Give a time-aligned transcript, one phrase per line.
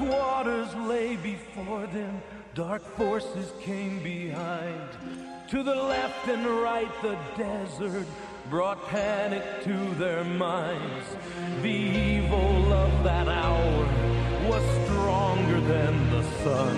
[0.00, 2.22] Waters lay before them,
[2.54, 4.88] dark forces came behind.
[5.50, 8.06] To the left and right, the desert
[8.48, 11.06] brought panic to their minds.
[11.60, 13.84] The evil of that hour
[14.48, 16.76] was stronger than the sun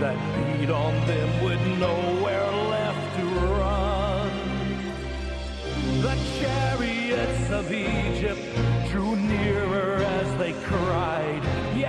[0.00, 3.24] that beat on them with nowhere left to
[3.56, 4.30] run.
[6.02, 8.51] The chariots of Egypt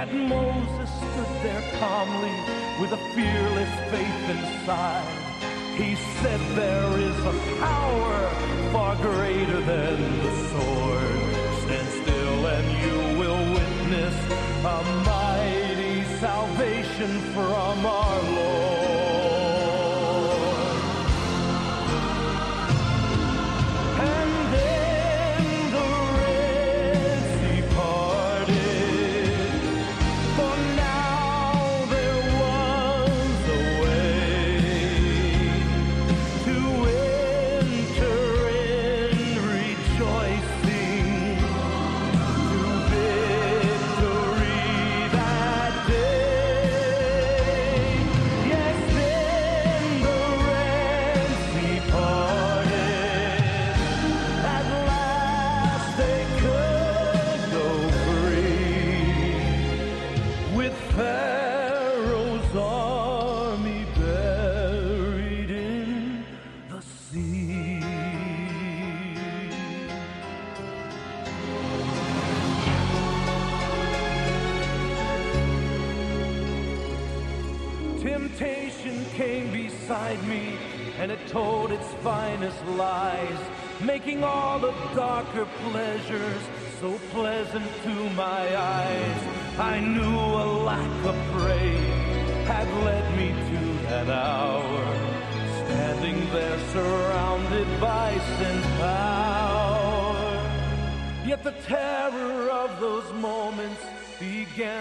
[0.03, 2.35] Yet Moses stood there calmly
[2.81, 5.07] with a fearless faith inside.
[5.77, 8.29] He said, There is a power
[8.73, 11.19] far greater than the sword.
[11.63, 14.15] Stand still and you will witness
[14.65, 18.42] a mighty salvation from our Lord.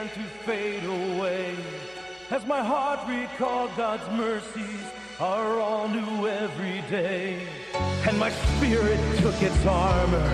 [0.03, 1.55] Began to fade away
[2.31, 4.85] as my heart recalled God's mercies
[5.21, 7.47] are all new every day.
[8.09, 10.31] And my spirit took its armor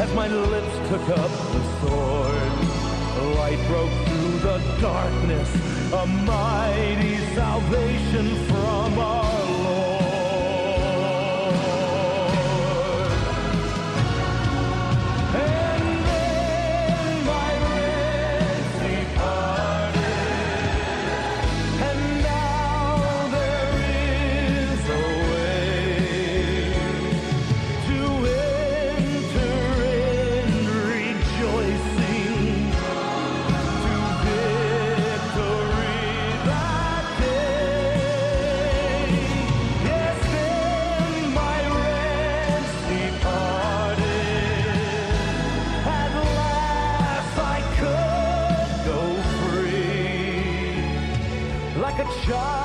[0.00, 2.52] as my lips took up the sword.
[3.36, 5.50] Light broke through the darkness,
[5.92, 9.41] a mighty salvation from our
[52.24, 52.61] free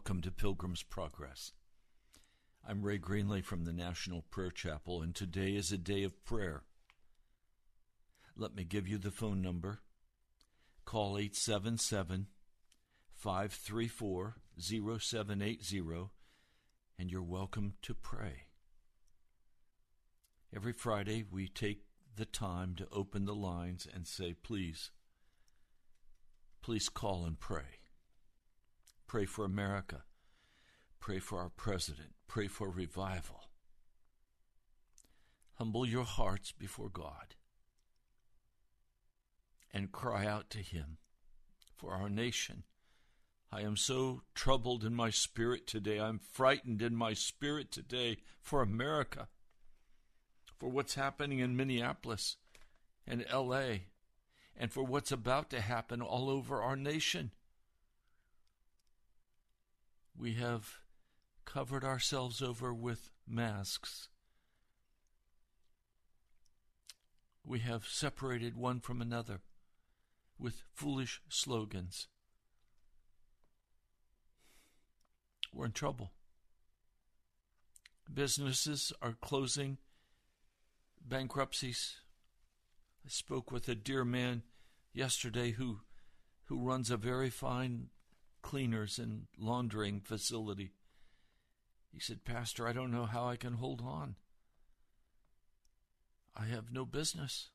[0.00, 1.52] Welcome to Pilgrim's Progress.
[2.66, 6.62] I'm Ray Greenley from the National Prayer Chapel, and today is a day of prayer.
[8.34, 9.80] Let me give you the phone number.
[10.86, 12.28] Call 877
[13.12, 16.10] 534 0780,
[16.98, 18.44] and you're welcome to pray.
[20.56, 21.82] Every Friday, we take
[22.16, 24.92] the time to open the lines and say, please,
[26.62, 27.79] please call and pray.
[29.10, 30.04] Pray for America.
[31.00, 32.10] Pray for our president.
[32.28, 33.40] Pray for revival.
[35.54, 37.34] Humble your hearts before God
[39.74, 40.98] and cry out to Him
[41.76, 42.62] for our nation.
[43.50, 45.98] I am so troubled in my spirit today.
[45.98, 49.26] I'm frightened in my spirit today for America,
[50.56, 52.36] for what's happening in Minneapolis
[53.08, 53.78] and LA,
[54.56, 57.32] and for what's about to happen all over our nation.
[60.16, 60.78] We have
[61.44, 64.08] covered ourselves over with masks.
[67.44, 69.40] We have separated one from another
[70.38, 72.08] with foolish slogans.
[75.52, 76.12] We're in trouble.
[78.12, 79.78] Businesses are closing,
[81.00, 81.96] bankruptcies.
[83.04, 84.42] I spoke with a dear man
[84.92, 85.80] yesterday who
[86.44, 87.90] who runs a very fine
[88.42, 90.72] cleaners and laundering facility.
[91.92, 94.14] He said, Pastor, I don't know how I can hold on.
[96.36, 97.50] I have no business.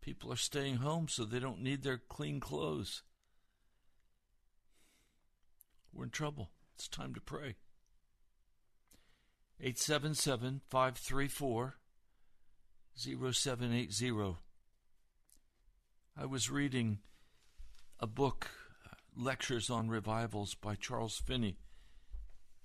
[0.00, 3.02] People are staying home so they don't need their clean clothes.
[5.92, 6.50] We're in trouble.
[6.74, 7.56] It's time to pray.
[9.60, 11.76] 877 534
[12.96, 14.36] 0780.
[16.16, 16.98] I was reading
[18.00, 18.50] a book
[19.18, 21.56] Lectures on Revivals by Charles Finney.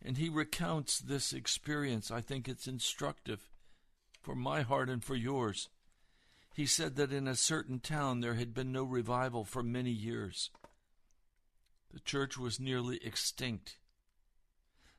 [0.05, 2.11] And he recounts this experience.
[2.11, 3.49] I think it's instructive
[4.21, 5.69] for my heart and for yours.
[6.53, 10.51] He said that in a certain town there had been no revival for many years.
[11.91, 13.77] The church was nearly extinct.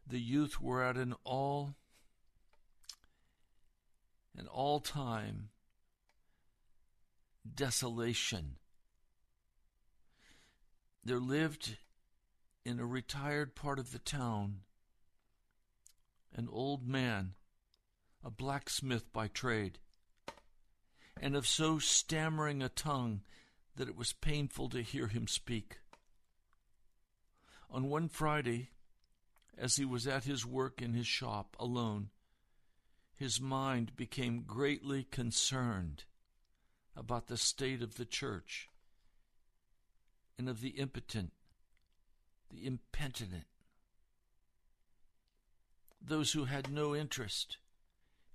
[0.07, 1.77] The youth were at an all
[4.37, 5.51] an all-time
[7.55, 8.57] desolation
[11.05, 11.77] there lived
[12.65, 14.61] in a retired part of the town
[16.37, 17.35] an old man,
[18.25, 19.79] a blacksmith by trade,
[21.21, 23.21] and of so stammering a tongue
[23.77, 25.79] that it was painful to hear him speak.
[27.71, 28.71] On one Friday,
[29.57, 32.11] as he was at his work in his shop alone,
[33.15, 36.03] his mind became greatly concerned
[36.97, 38.69] about the state of the church
[40.39, 41.33] and of the impotent,
[42.51, 43.47] the impenitent,
[46.01, 47.59] those who had no interest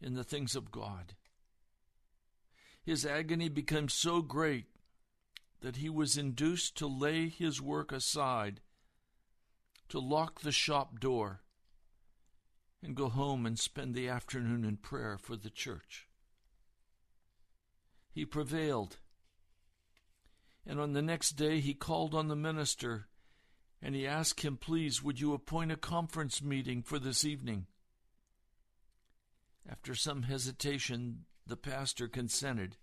[0.01, 1.13] in the things of God.
[2.83, 4.65] His agony became so great
[5.61, 8.61] that he was induced to lay his work aside,
[9.89, 11.41] to lock the shop door,
[12.81, 16.07] and go home and spend the afternoon in prayer for the church.
[18.11, 18.97] He prevailed
[20.69, 23.07] and on the next day he called on the minister
[23.81, 27.65] and he asked him, Please, would you appoint a conference meeting for this evening?
[29.67, 32.77] After some hesitation, the pastor consented,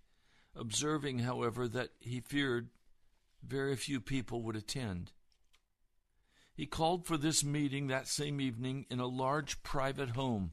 [0.53, 2.69] observing, however, that he feared
[3.41, 5.13] very few people would attend.
[6.53, 10.51] He called for this meeting that same evening in a large private home.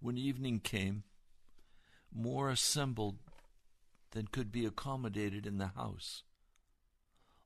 [0.00, 1.04] When evening came,
[2.12, 3.18] more assembled
[4.18, 6.24] than could be accommodated in the house.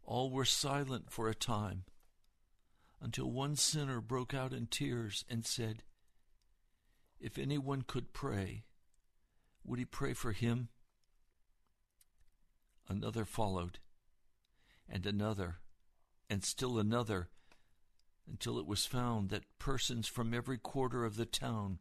[0.05, 1.85] All were silent for a time,
[2.99, 5.83] until one sinner broke out in tears and said,
[7.21, 8.65] If anyone could pray,
[9.63, 10.71] would he pray for him?
[12.89, 13.79] Another followed,
[14.89, 15.57] and another,
[16.31, 17.29] and still another,
[18.27, 21.81] until it was found that persons from every quarter of the town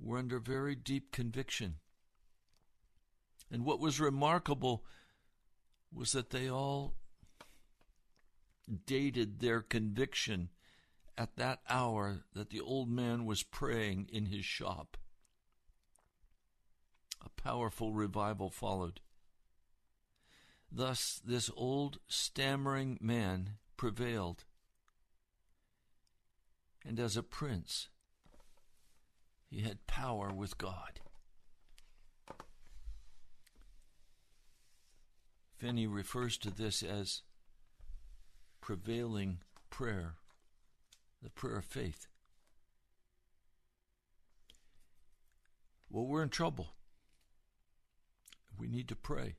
[0.00, 1.74] were under very deep conviction
[3.54, 4.84] and what was remarkable
[5.92, 6.96] was that they all
[8.84, 10.48] dated their conviction
[11.16, 14.96] at that hour that the old man was praying in his shop.
[17.24, 18.98] A powerful revival followed.
[20.72, 24.42] Thus, this old stammering man prevailed.
[26.84, 27.86] And as a prince,
[29.48, 30.98] he had power with God.
[35.64, 37.22] Finney refers to this as
[38.60, 39.38] prevailing
[39.70, 40.16] prayer,
[41.22, 42.06] the prayer of faith.
[45.88, 46.74] Well, we're in trouble.
[48.58, 49.36] We need to pray.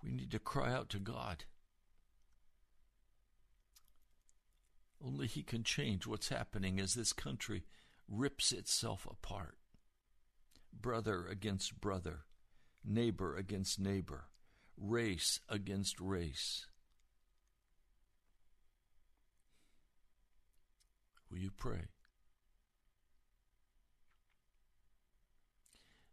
[0.00, 1.42] We need to cry out to God.
[5.04, 7.64] Only He can change what's happening as this country
[8.08, 9.56] rips itself apart.
[10.72, 12.26] Brother against brother,
[12.86, 14.26] neighbor against neighbor,
[14.76, 16.66] race against race.
[21.30, 21.88] Will you pray?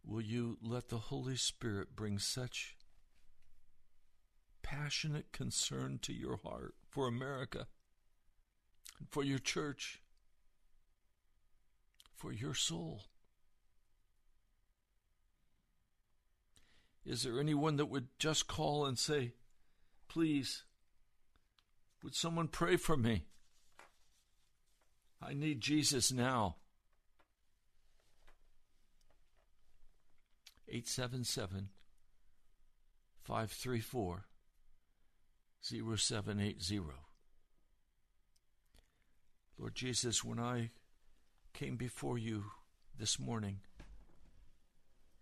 [0.05, 2.75] Will you let the Holy Spirit bring such
[4.61, 7.67] passionate concern to your heart for America,
[9.09, 10.01] for your church,
[12.15, 13.03] for your soul?
[17.05, 19.33] Is there anyone that would just call and say,
[20.07, 20.63] Please,
[22.03, 23.25] would someone pray for me?
[25.21, 26.57] I need Jesus now.
[30.67, 31.69] 877
[33.21, 34.25] 534
[35.61, 36.81] 0780.
[39.57, 40.71] Lord Jesus, when I
[41.53, 42.45] came before you
[42.97, 43.59] this morning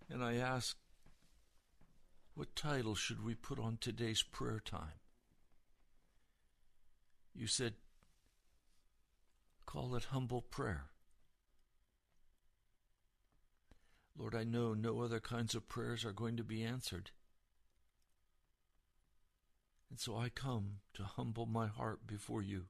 [0.10, 0.78] and I asked,
[2.34, 5.00] what title should we put on today's prayer time?
[7.34, 7.74] You said,
[9.66, 10.86] call it humble prayer.
[14.18, 17.12] Lord, I know no other kinds of prayers are going to be answered.
[19.90, 22.66] And so I come to humble my heart before you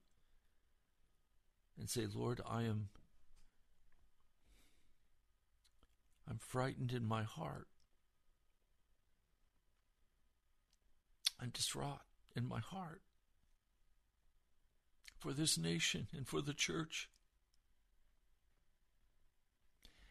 [1.79, 2.89] and say, Lord, I am
[6.27, 7.67] I'm frightened in my heart.
[11.41, 12.01] I'm distraught
[12.35, 13.01] in my heart
[15.17, 17.09] for this nation and for the church.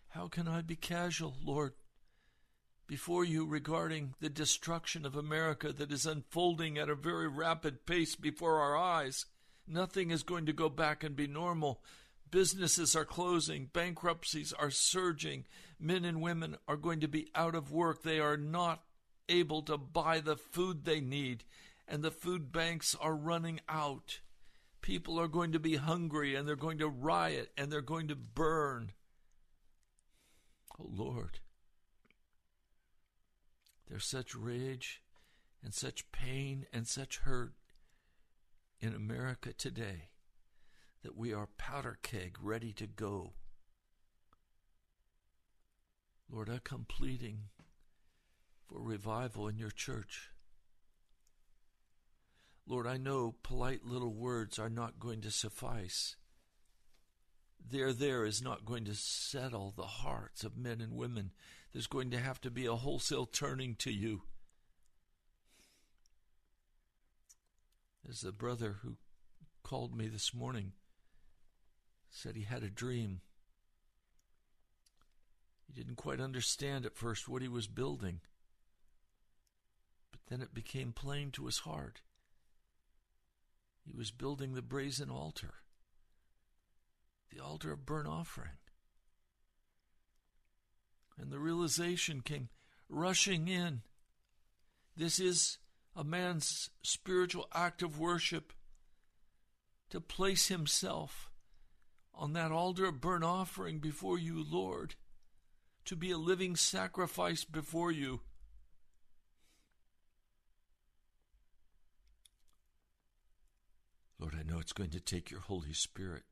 [0.08, 1.74] How can I be casual, Lord,
[2.88, 8.16] before you regarding the destruction of America that is unfolding at a very rapid pace
[8.16, 9.26] before our eyes?
[9.68, 11.80] Nothing is going to go back and be normal.
[12.28, 15.44] Businesses are closing, bankruptcies are surging,
[15.78, 18.02] men and women are going to be out of work.
[18.02, 18.82] They are not
[19.28, 21.44] able to buy the food they need,
[21.86, 24.20] and the food banks are running out.
[24.80, 28.16] People are going to be hungry, and they're going to riot, and they're going to
[28.16, 28.92] burn.
[30.78, 31.40] Oh Lord,
[33.88, 35.02] there's such rage
[35.62, 37.52] and such pain and such hurt
[38.80, 40.08] in America today
[41.02, 43.32] that we are powder keg ready to go.
[46.30, 47.48] Lord, I come pleading
[48.70, 50.30] for revival in your church.
[52.66, 56.16] Lord, I know polite little words are not going to suffice
[57.68, 61.30] there there is not going to settle the hearts of men and women.
[61.72, 64.22] There's going to have to be a wholesale turning to you.
[68.08, 68.96] As the brother who
[69.62, 70.72] called me this morning
[72.10, 73.20] said he had a dream.
[75.66, 78.20] He didn't quite understand at first what he was building,
[80.10, 82.02] but then it became plain to his heart.
[83.84, 85.54] He was building the brazen altar
[87.30, 88.50] the altar of burnt offering.
[91.18, 92.48] And the realization came
[92.88, 93.82] rushing in.
[94.96, 95.58] This is
[95.94, 98.52] a man's spiritual act of worship
[99.90, 101.30] to place himself
[102.14, 104.94] on that altar of burnt offering before you, Lord,
[105.84, 108.20] to be a living sacrifice before you.
[114.20, 116.24] Lord, I know it's going to take your Holy Spirit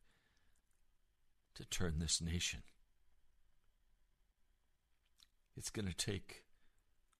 [1.54, 2.60] to turn this nation.
[5.56, 6.44] It's going to take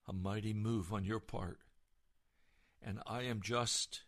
[0.06, 1.58] a mighty move on your part.
[2.82, 4.02] And I am just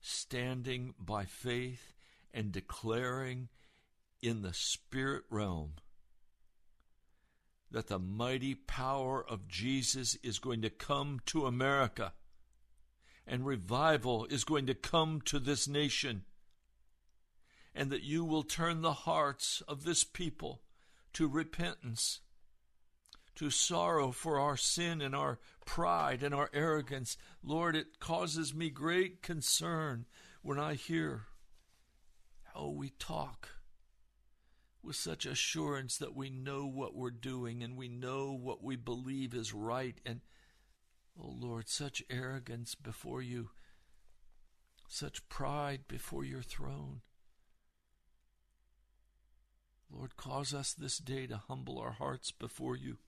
[0.00, 1.92] standing by faith
[2.32, 3.48] and declaring
[4.22, 5.74] in the spirit realm
[7.70, 12.14] that the mighty power of Jesus is going to come to America
[13.28, 16.22] and revival is going to come to this nation,
[17.74, 20.62] and that you will turn the hearts of this people
[21.12, 22.20] to repentance,
[23.36, 27.16] to sorrow for our sin and our pride and our arrogance.
[27.42, 30.06] Lord, it causes me great concern
[30.42, 31.26] when I hear
[32.54, 33.50] how we talk
[34.82, 39.34] with such assurance that we know what we're doing and we know what we believe
[39.34, 40.00] is right.
[40.06, 40.20] And,
[41.20, 43.50] oh Lord, such arrogance before you,
[44.88, 47.00] such pride before your throne.
[49.90, 52.98] Lord, cause us this day to humble our hearts before you.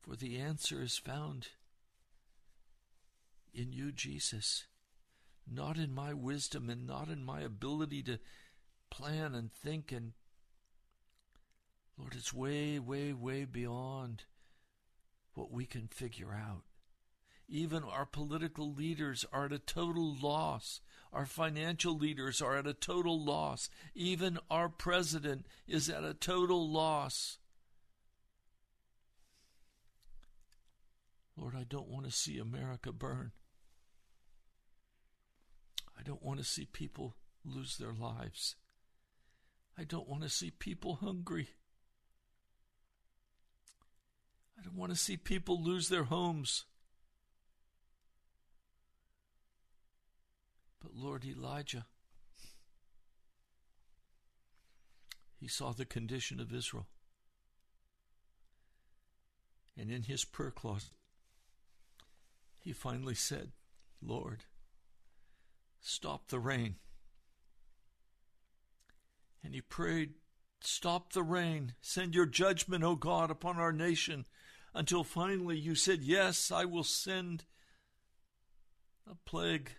[0.00, 1.48] For the answer is found
[3.52, 4.64] in you, Jesus
[5.50, 8.18] not in my wisdom and not in my ability to
[8.90, 10.12] plan and think and
[11.96, 14.24] Lord, it's way, way, way beyond
[15.34, 16.62] what we can figure out.
[17.48, 20.80] Even our political leaders are at a total loss.
[21.12, 23.68] Our financial leaders are at a total loss.
[23.94, 27.38] Even our president is at a total loss.
[31.36, 33.32] Lord, I don't want to see America burn.
[35.98, 38.56] I don't want to see people lose their lives.
[39.76, 41.48] I don't want to see people hungry.
[44.58, 46.64] I don't want to see people lose their homes.
[50.80, 51.86] But Lord Elijah,
[55.36, 56.86] he saw the condition of Israel.
[59.76, 60.90] And in his prayer closet,
[62.62, 63.52] he finally said,
[64.00, 64.44] Lord,
[65.86, 66.76] Stop the rain.
[69.44, 70.14] And he prayed,
[70.62, 71.74] Stop the rain.
[71.82, 74.24] Send your judgment, O God, upon our nation.
[74.74, 77.44] Until finally you said, Yes, I will send
[79.08, 79.70] a plague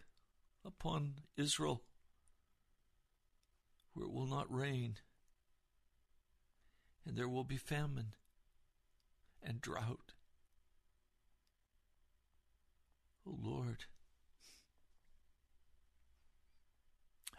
[0.64, 1.84] upon Israel
[3.94, 4.98] where it will not rain,
[7.06, 8.14] and there will be famine
[9.44, 10.14] and drought.
[13.28, 13.86] Oh Lord,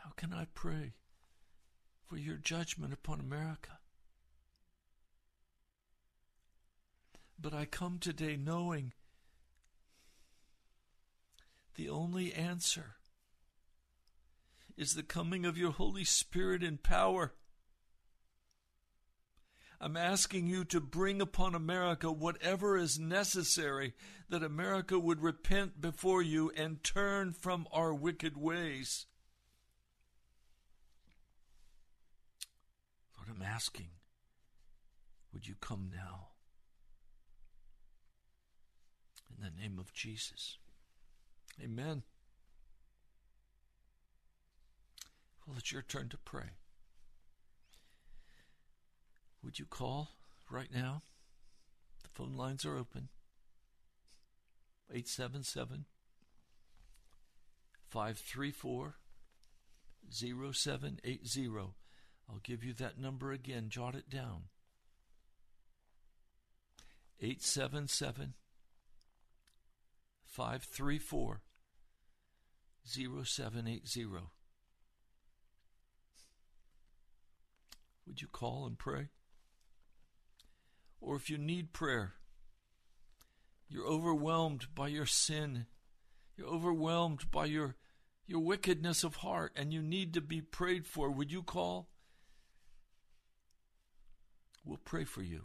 [0.06, 0.94] How can I pray
[2.08, 3.75] for your judgment upon America?
[7.38, 8.92] But I come today knowing
[11.74, 12.96] the only answer
[14.76, 17.34] is the coming of your Holy Spirit in power.
[19.78, 23.92] I'm asking you to bring upon America whatever is necessary
[24.30, 29.04] that America would repent before you and turn from our wicked ways.
[33.18, 33.88] Lord, I'm asking,
[35.32, 36.28] would you come now?
[39.36, 40.58] In the name of Jesus.
[41.62, 42.02] Amen.
[45.46, 46.50] Well, it's your turn to pray.
[49.42, 50.10] Would you call
[50.50, 51.02] right now?
[52.02, 53.08] The phone lines are open.
[54.90, 55.84] 877
[57.88, 58.94] 534
[60.10, 61.48] 0780.
[62.28, 63.68] I'll give you that number again.
[63.68, 64.44] Jot it down
[67.20, 68.34] 877
[70.36, 71.40] 534
[72.84, 74.06] 0780.
[78.06, 79.08] Would you call and pray?
[81.00, 82.12] Or if you need prayer,
[83.66, 85.64] you're overwhelmed by your sin,
[86.36, 87.76] you're overwhelmed by your,
[88.26, 91.88] your wickedness of heart, and you need to be prayed for, would you call?
[94.66, 95.44] We'll pray for you.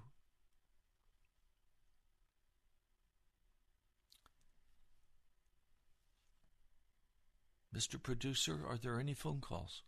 [7.75, 8.01] Mr.
[8.01, 9.81] Producer, are there any phone calls?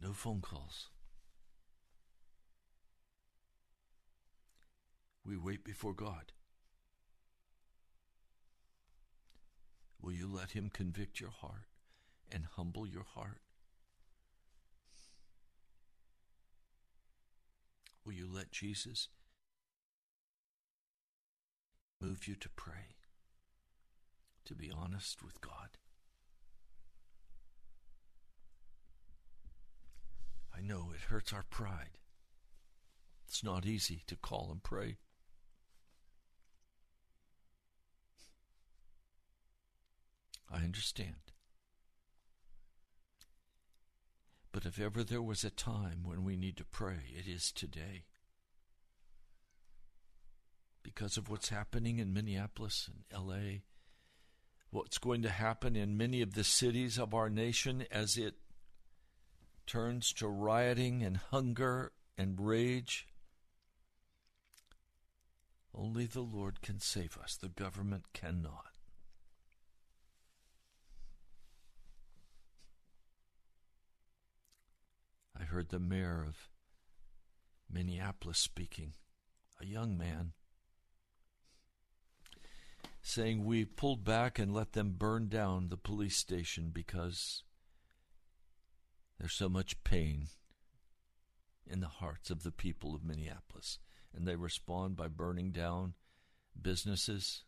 [0.00, 0.88] No phone calls.
[5.26, 6.32] We wait before God.
[10.00, 11.66] Will you let Him convict your heart
[12.30, 13.40] and humble your heart?
[18.04, 19.08] Will you let Jesus
[22.00, 22.96] move you to pray,
[24.44, 25.78] to be honest with God?
[30.56, 31.98] I know it hurts our pride.
[33.28, 34.96] It's not easy to call and pray.
[40.50, 41.16] I understand.
[44.52, 48.04] But if ever there was a time when we need to pray, it is today.
[50.86, 53.58] Because of what's happening in Minneapolis and LA,
[54.70, 58.34] what's going to happen in many of the cities of our nation as it
[59.66, 63.08] turns to rioting and hunger and rage.
[65.74, 68.66] Only the Lord can save us, the government cannot.
[75.38, 76.48] I heard the mayor of
[77.68, 78.92] Minneapolis speaking,
[79.60, 80.32] a young man,
[83.06, 87.44] saying we pulled back and let them burn down the police station because
[89.16, 90.26] there's so much pain
[91.64, 93.78] in the hearts of the people of Minneapolis.
[94.12, 95.94] And they respond by burning down
[96.60, 97.44] businesses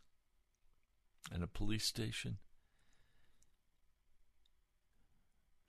[1.33, 2.39] and a police station.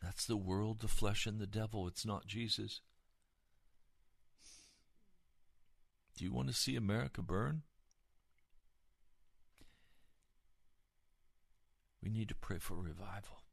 [0.04, 1.88] That's the world, the flesh, and the devil.
[1.88, 2.82] It's not Jesus.
[6.16, 7.64] Do you want to see America burn?
[12.02, 13.44] We need to pray for revival.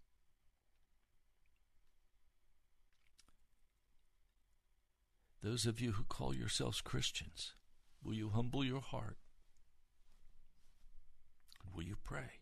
[5.42, 7.54] Those of you who call yourselves Christians,
[8.02, 9.16] will you humble your heart?
[11.72, 12.40] Will you pray?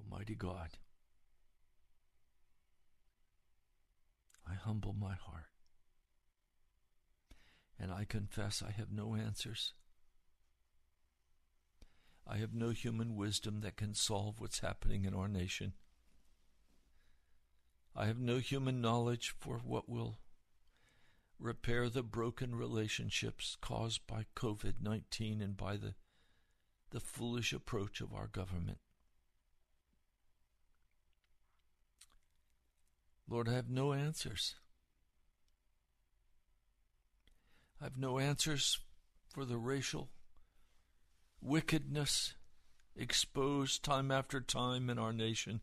[0.00, 0.70] Almighty God,
[4.48, 5.46] I humble my heart
[7.78, 9.72] and I confess I have no answers.
[12.26, 15.74] I have no human wisdom that can solve what's happening in our nation.
[17.94, 20.18] I have no human knowledge for what will
[21.38, 25.94] repair the broken relationships caused by COVID 19 and by the,
[26.90, 28.78] the foolish approach of our government.
[33.28, 34.56] Lord, I have no answers.
[37.80, 38.78] I have no answers
[39.28, 40.08] for the racial
[41.40, 42.34] wickedness
[42.96, 45.60] exposed time after time in our nation.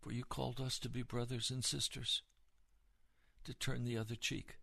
[0.00, 2.22] For you called us to be brothers and sisters,
[3.44, 4.56] to turn the other cheek.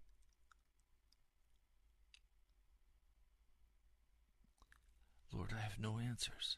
[5.31, 6.57] Lord, I have no answers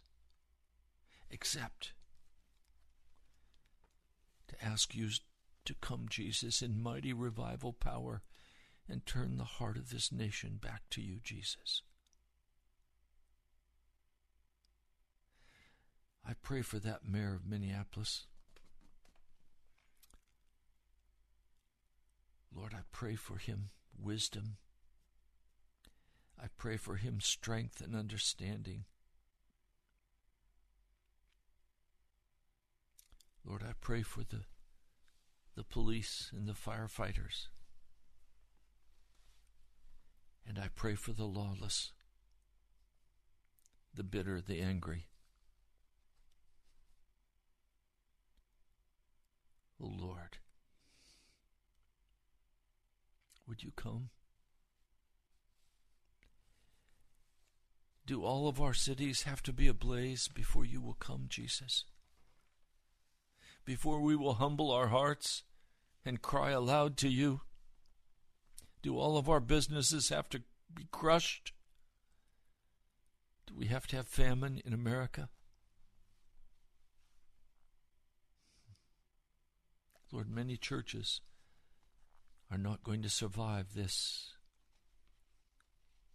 [1.30, 1.92] except
[4.48, 5.10] to ask you
[5.66, 8.22] to come, Jesus, in mighty revival power
[8.90, 11.84] and turn the heart of this nation back to you, Jesus.
[16.28, 18.26] I pray for that mayor of Minneapolis.
[22.56, 24.58] Lord, I pray for him wisdom.
[26.42, 28.86] I pray for him strength and understanding.
[33.46, 34.42] Lord, I pray for the,
[35.56, 37.48] the police and the firefighters.
[40.50, 41.92] And I pray for the lawless,
[43.94, 45.06] the bitter, the angry.
[49.80, 50.40] Oh Lord,
[53.48, 54.10] would you come?
[58.08, 61.86] Do all of our cities have to be ablaze before you will come, Jesus?
[63.66, 65.44] Before we will humble our hearts
[66.04, 67.42] and cry aloud to you?
[68.82, 70.42] Do all of our businesses have to
[70.74, 71.54] be crushed?
[73.48, 75.30] Do we have to have famine in America?
[80.12, 81.22] Lord, many churches
[82.52, 84.34] are not going to survive this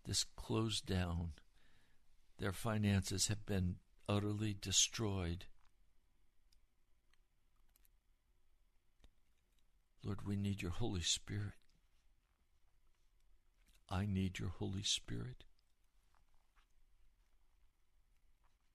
[0.06, 1.32] this closed down.
[2.38, 3.76] Their finances have been
[4.08, 5.46] utterly destroyed.
[10.04, 11.54] Lord, we need your Holy Spirit.
[13.94, 15.44] I need your Holy Spirit.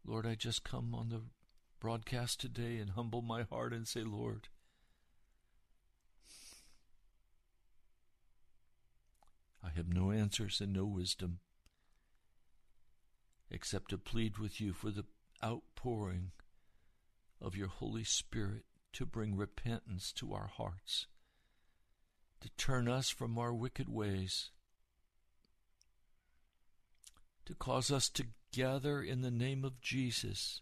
[0.05, 1.23] Lord, I just come on the
[1.81, 4.47] broadcast today and humble my heart and say, Lord,
[9.61, 11.39] I have no answers and no wisdom
[13.51, 15.03] except to plead with you for the
[15.43, 16.31] outpouring
[17.41, 21.07] of your Holy Spirit to bring repentance to our hearts,
[22.39, 24.51] to turn us from our wicked ways,
[27.49, 30.61] to cause us to gather in the name of Jesus,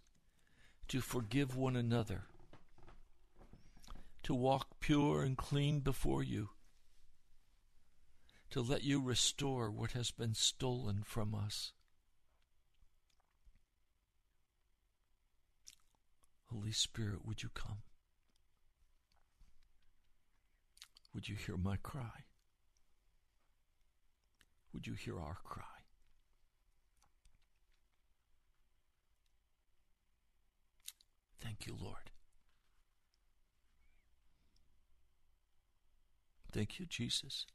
[0.87, 2.23] to forgive one another,
[4.23, 6.49] to walk pure and clean before you
[8.49, 11.73] to let you restore what has been stolen from us.
[16.45, 17.79] Holy Spirit, would you come?
[21.13, 22.23] Would you hear my cry?
[24.73, 25.76] Would you hear our cry?
[31.47, 32.11] Thank you, Lord.
[36.51, 37.45] Thank you, Jesus.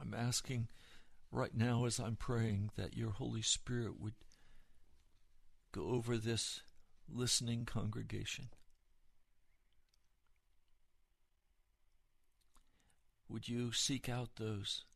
[0.00, 0.68] I'm asking
[1.30, 4.14] right now as I'm praying that your Holy Spirit would
[5.70, 6.62] go over this
[7.06, 8.48] listening congregation.
[13.28, 14.86] Would you seek out those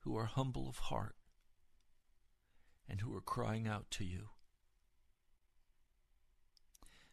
[0.00, 1.14] who are humble of heart
[2.88, 4.28] and who are crying out to you?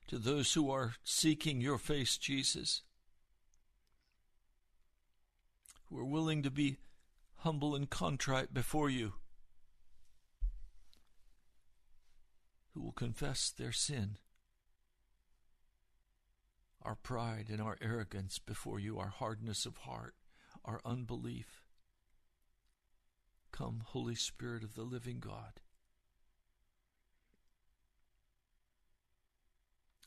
[0.08, 2.84] To those who are seeking your face, Jesus,
[5.90, 6.78] who are willing to be
[7.38, 9.14] humble and contrite before you,
[12.74, 14.18] who will confess their sin,
[16.82, 20.14] our pride and our arrogance before you, our hardness of heart,
[20.64, 21.64] our unbelief.
[23.52, 25.62] Come, Holy Spirit of the living God.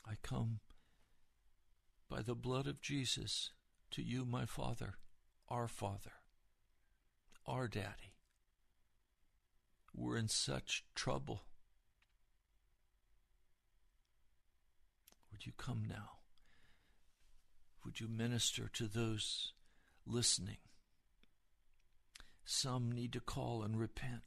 [0.09, 0.59] I come
[2.09, 3.51] by the blood of Jesus
[3.91, 4.95] to you, my Father,
[5.49, 6.13] our Father,
[7.45, 8.15] our Daddy.
[9.93, 11.43] We're in such trouble.
[15.31, 16.17] Would you come now?
[17.85, 19.53] Would you minister to those
[20.07, 20.57] listening?
[22.45, 24.23] Some need to call and repent.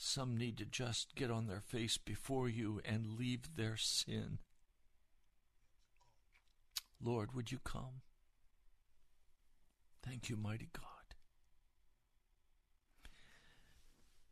[0.00, 4.38] Some need to just get on their face before you and leave their sin.
[7.02, 8.02] Lord, would you come?
[10.00, 10.84] Thank you, mighty God.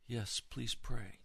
[0.07, 1.19] Yes, please pray.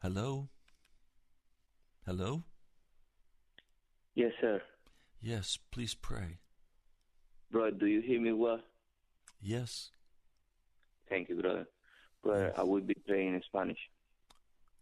[0.00, 0.48] Hello?
[2.06, 2.44] Hello?
[4.14, 4.62] Yes, sir.
[5.20, 6.38] Yes, please pray.
[7.50, 8.60] Brother, do you hear me well?
[9.40, 9.90] Yes,
[11.08, 11.66] Thank you, brother.
[12.22, 13.78] Brother, I will be praying in Spanish.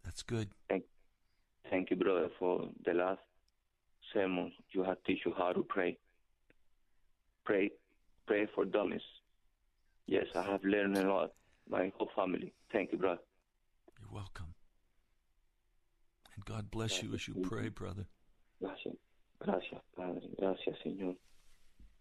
[0.03, 0.49] that's good.
[0.69, 0.83] Thank,
[1.69, 3.21] thank you, brother, for the last
[4.13, 5.97] sermon you have teach you how to pray.
[7.43, 7.71] Pray,
[8.25, 9.01] pray for dummies.
[10.07, 11.31] Yes, I have learned a lot.
[11.69, 12.53] My whole family.
[12.71, 13.21] Thank you, brother.
[13.99, 14.53] You're welcome.
[16.35, 18.05] And God bless you as you pray, brother.
[18.61, 18.95] Gracias,
[19.39, 20.21] gracias, Padre.
[20.39, 21.15] Gracias, Señor.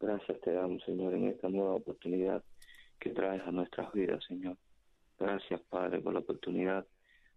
[0.00, 2.42] Gracias te damos, Señor, en esta nueva oportunidad
[2.98, 4.57] que traes a nuestras vidas, Señor.
[5.18, 6.87] Gracias, Padre, por la oportunidad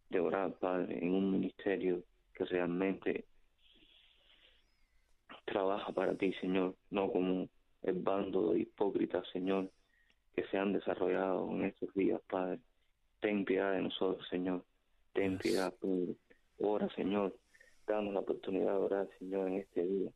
[0.09, 3.25] de orar, Padre, en un ministerio que realmente
[5.45, 7.47] trabaja para ti, Señor, no como
[7.83, 9.69] el bando de hipócritas, Señor,
[10.35, 12.59] que se han desarrollado en estos días, Padre.
[13.19, 14.63] Ten piedad de nosotros, Señor.
[15.13, 16.15] Ten piedad, Padre.
[16.59, 17.35] Ora, Señor.
[17.87, 20.11] Danos la oportunidad de orar, Señor, en este día.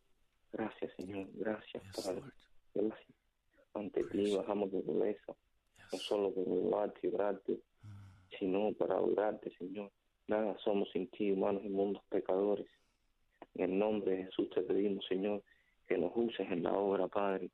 [0.53, 1.27] Gracias, Señor.
[1.33, 2.21] Gracias, Yes, Padre.
[2.21, 2.33] Lord.
[2.73, 3.17] Gracias.
[3.73, 5.33] Ante ti bajamos de pobreza,
[5.91, 7.59] no solo para alabarte y orarte,
[8.37, 9.91] sino para adorarte, Señor.
[10.27, 12.67] Nada somos sin ti, humanos y mundos pecadores.
[13.55, 15.43] En el nombre de Jesús te pedimos, Señor,
[15.87, 17.49] que nos uses en la obra, Padre,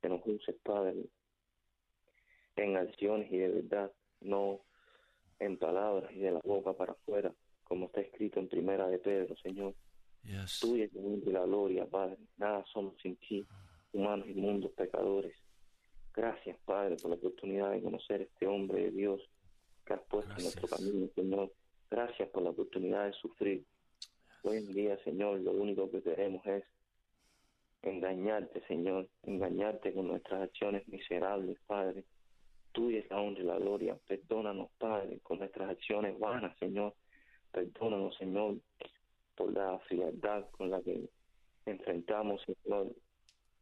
[0.00, 1.04] que nos uses, Padre,
[2.56, 4.60] en acciones y de verdad, no
[5.38, 7.32] en palabras y de la boca para afuera,
[7.64, 9.74] como está escrito en Primera de Pedro, Señor.
[10.26, 10.58] Yes.
[10.60, 12.18] Tuya es el la gloria, Padre.
[12.36, 13.46] Nada somos sin ti,
[13.92, 15.36] humanos y mundos pecadores.
[16.12, 19.22] Gracias, Padre, por la oportunidad de conocer este hombre de Dios
[19.84, 20.90] que has puesto en nuestro Gracias.
[20.90, 21.52] camino, Señor.
[21.90, 23.64] Gracias por la oportunidad de sufrir.
[24.42, 26.64] Hoy en día, Señor, lo único que queremos es
[27.82, 32.04] engañarte, Señor, engañarte con nuestras acciones miserables, Padre.
[32.72, 33.96] Tuya es la honra y la gloria.
[34.06, 36.94] Perdónanos, Padre, con nuestras acciones vanas, Señor.
[37.52, 38.56] Perdónanos, Señor,
[39.36, 41.08] por la frialdad con la que
[41.66, 42.94] enfrentamos, Señor,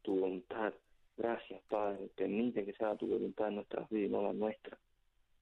[0.01, 0.73] tu voluntad.
[1.17, 2.09] Gracias, Padre.
[2.15, 4.77] Permite que sea tu voluntad en nuestras vidas y no la nuestra.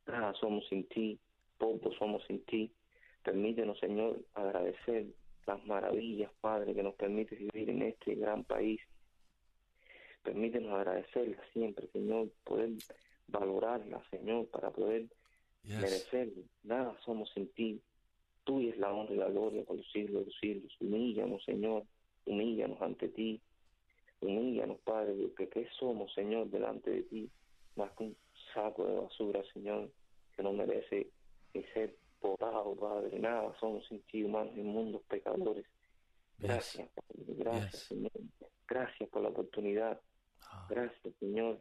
[0.08, 1.19] Nada somos sin ti,
[1.58, 2.72] pocos somos sin ti.
[3.24, 5.08] Permítenos, Señor, agradecer
[5.48, 8.82] las maravillas, Padre, que nos permite vivir en este gran país.
[10.24, 12.72] Permítenos agradecerlas siempre, Señor, poder
[13.28, 15.08] valorarlas, Señor, para poder
[15.63, 15.80] Yes.
[15.80, 16.43] merecerlo.
[16.63, 17.82] Nada somos sin ti.
[18.44, 20.74] Tuya es la honra y la gloria por los siglos de los siglos.
[20.80, 21.84] Humíllanos, Señor.
[22.26, 23.42] Humíllanos ante ti.
[24.22, 27.30] Humíllanos, Padre, porque ¿qué somos, Señor, delante de ti?
[27.76, 28.18] Más que un
[28.54, 29.90] saco de basura, Señor,
[30.36, 31.10] que no merece
[31.74, 33.20] ser potado, Padre.
[33.20, 35.66] Nada somos sin ti, humanos inmundos, pecadores.
[36.38, 37.24] Gracias, Padre.
[37.38, 37.82] Gracias, Yes.
[37.88, 38.12] Señor.
[38.68, 40.00] Gracias por la oportunidad.
[40.42, 41.60] Ah, Gracias, Señor.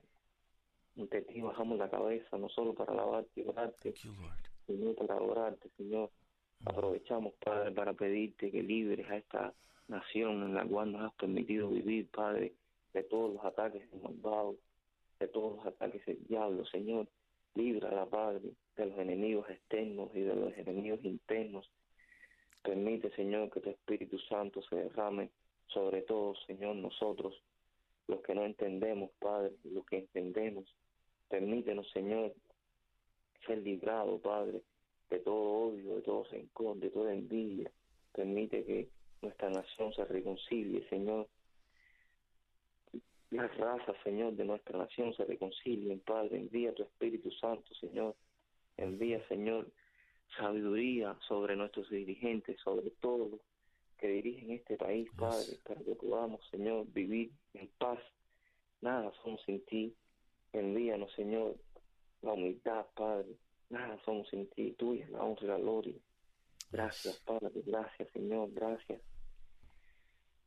[0.97, 3.95] Ante ti bajamos la cabeza, no solo para alabarte y orarte.
[4.67, 6.11] Señor, para adorarte, Señor.
[6.65, 9.55] Aprovechamos, Padre, para pedirte que libres a esta
[9.89, 12.53] nación en la cual nos has permitido vivir, Padre,
[12.93, 14.57] de todos los ataques del malvado,
[15.19, 17.09] de todos los ataques del diablo, Señor.
[17.55, 21.71] Líbrala, Padre, de los enemigos externos y de los enemigos internos.
[22.63, 25.31] Permite, Señor, que tu Espíritu Santo se derrame
[25.67, 27.35] sobre todos, Señor, nosotros,
[28.07, 30.65] los que no entendemos, Padre, los que entendemos.
[31.29, 32.33] Permítenos, Señor,
[33.47, 34.63] ser librado, Padre,
[35.13, 37.71] de todo odio, de todo rencor, de toda envidia.
[38.13, 38.89] Permite que
[39.21, 41.29] nuestra nación se reconcilie, Señor.
[43.31, 46.39] Las razas, Señor, de nuestra nación se reconcilien, Padre.
[46.39, 48.15] Envía tu Espíritu Santo, Señor.
[48.77, 49.71] Envía, Señor,
[50.37, 53.41] sabiduría sobre nuestros dirigentes, sobre todos los
[53.99, 57.99] que dirigen este país, Padre, para que podamos, Señor, vivir en paz.
[58.81, 59.95] Nada somos sin ti.
[60.53, 61.57] Envíanos, Señor,
[62.23, 63.37] la humildad, Padre.
[63.73, 64.73] Nada somos sin ti.
[64.73, 65.99] Tuya la honra y la gloria.
[66.71, 67.63] Gracias, Padre.
[67.65, 68.51] Gracias, Señor.
[68.53, 69.01] Gracias.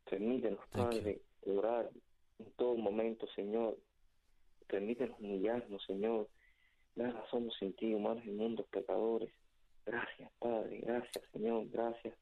[0.08, 1.90] Permítenos, Padre, orar
[2.38, 3.80] en todo momento, Señor.
[4.68, 6.30] Permítenos humillarnos, Señor.
[6.96, 9.34] Nada somos sin ti, humanos y mundos pecadores.
[9.88, 10.82] Gracias, Padre.
[10.82, 11.68] Gracias, Señor.
[11.72, 12.14] Gracias.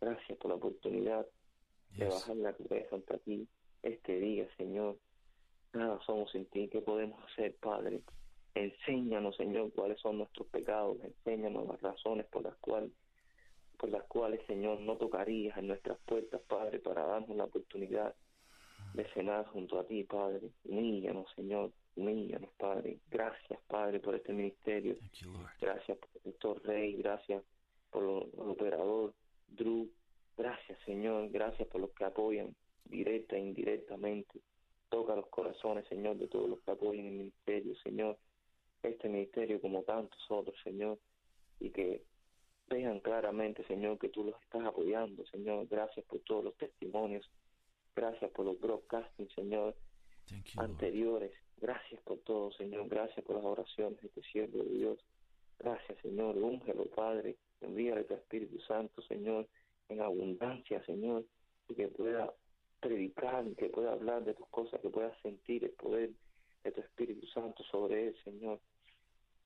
[0.00, 1.26] Gracias por la oportunidad
[1.96, 3.48] de bajar la cabeza ante ti
[3.84, 4.98] este día, Señor.
[5.72, 6.68] Nada somos sin ti.
[6.68, 8.00] ¿Qué podemos hacer, Padre?
[8.54, 10.98] Enséñanos, Señor, cuáles son nuestros pecados.
[11.02, 12.90] Enséñanos las razones por las cuales
[13.80, 18.14] por las cuales, Señor, no tocarías en nuestras puertas, Padre, para darnos la oportunidad
[18.92, 20.50] de cenar junto a ti, Padre.
[20.64, 22.98] Humíllanos, Señor, humíllanos, Padre.
[23.10, 24.96] Gracias, Padre, por este ministerio.
[25.60, 27.42] Gracias por el doctor Rey, gracias
[27.90, 29.14] por el operador
[29.48, 29.90] Drew.
[30.36, 34.40] Gracias, Señor, gracias por los que apoyan directa e indirectamente.
[34.90, 38.18] Toca los corazones, Señor, de todos los que apoyan el ministerio, Señor.
[38.82, 40.98] Este ministerio como tantos otros, Señor,
[41.58, 42.02] y que
[42.68, 45.66] vean claramente, Señor, que tú los estás apoyando, Señor.
[45.68, 47.28] Gracias por todos los testimonios.
[47.94, 49.74] Gracias por los broadcasting, Señor,
[50.56, 51.32] anteriores.
[51.60, 52.88] Gracias por todo, Señor.
[52.88, 54.98] Gracias por las oraciones de este siervo de Dios.
[55.58, 56.38] Gracias, Señor.
[56.38, 57.36] Úngelo, Padre.
[57.60, 59.46] Envíale tu Espíritu Santo, Señor,
[59.90, 61.26] en abundancia, Señor,
[61.68, 62.32] y que pueda
[62.80, 66.10] predicar, que pueda hablar de tus cosas, que pueda sentir el poder
[66.64, 68.60] de tu Espíritu Santo sobre él, Señor.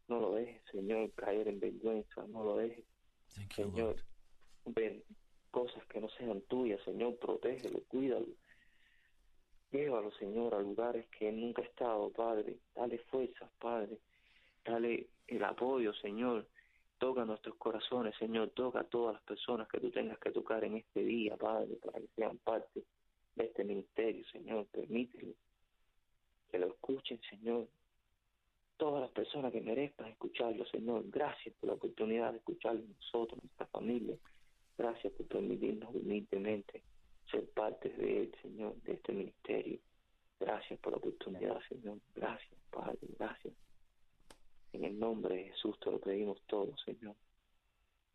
[0.08, 2.26] No lo dejes, Señor, caer en vergüenza.
[2.26, 2.84] No lo dejes
[3.54, 3.96] Señor,
[4.64, 5.02] ven
[5.50, 8.26] cosas que no sean tuyas, Señor, protégelo, cuídalo.
[9.70, 12.58] Llévalo, Señor, a lugares que nunca ha estado, Padre.
[12.74, 13.98] Dale fuerzas, Padre.
[14.64, 16.46] Dale el apoyo, Señor.
[16.98, 18.50] Toca nuestros corazones, Señor.
[18.50, 21.98] Toca a todas las personas que tú tengas que tocar en este día, Padre, para
[21.98, 22.84] que sean parte
[23.34, 24.66] de este ministerio, Señor.
[24.66, 25.34] Permítelo
[26.50, 27.66] que lo escuchen, Señor
[28.76, 31.04] todas las personas que merezcan escucharlo, Señor.
[31.08, 34.16] Gracias por la oportunidad de escucharlo nosotros, nuestra familia.
[34.76, 36.82] Gracias por permitirnos humildemente
[37.30, 39.78] ser parte de él, Señor, de este ministerio.
[40.40, 41.98] Gracias por la oportunidad, Señor.
[42.14, 42.98] Gracias, Padre.
[43.18, 43.54] Gracias.
[44.72, 47.14] En el nombre de Jesús te lo pedimos todo, Señor.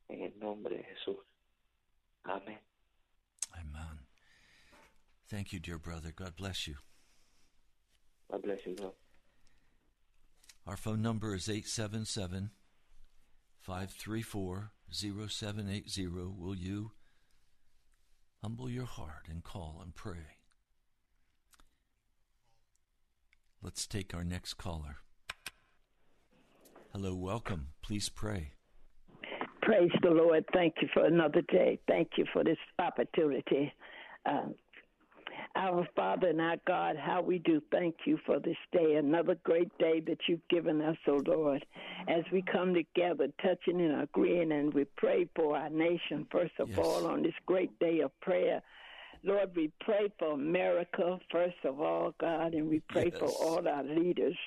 [0.09, 1.17] En el nombre de Jesús.
[2.23, 2.59] Amén.
[3.53, 4.05] Amen.
[5.27, 6.11] Thank you, dear brother.
[6.11, 6.75] God bless you.
[8.29, 9.08] God bless you, Lord.
[10.69, 12.51] Our phone number is 877
[13.59, 16.07] 534 0780.
[16.07, 16.91] Will you
[18.43, 20.37] humble your heart and call and pray?
[23.63, 24.97] Let's take our next caller.
[26.93, 27.69] Hello, welcome.
[27.81, 28.51] Please pray.
[29.63, 30.45] Praise the Lord.
[30.53, 31.79] Thank you for another day.
[31.87, 33.73] Thank you for this opportunity.
[34.23, 34.49] Uh,
[35.59, 39.69] our Father and our God, how we do thank you for this day, another great
[39.77, 41.65] day that you've given us, O oh Lord.
[42.07, 46.69] As we come together, touching and agreeing, and we pray for our nation, first of
[46.69, 46.79] yes.
[46.79, 48.61] all, on this great day of prayer.
[49.21, 53.19] Lord, we pray for America, first of all, God, and we pray yes.
[53.19, 54.37] for all our leaders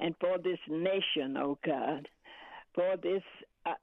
[0.00, 2.08] and for this nation, oh God,
[2.74, 3.22] for this